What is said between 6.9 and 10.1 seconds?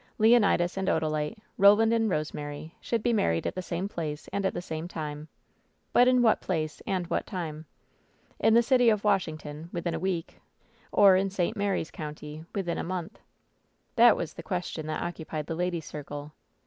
at what time? In the city of Washington, within a